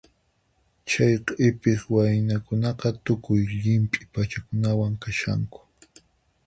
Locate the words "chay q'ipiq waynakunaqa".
0.89-2.87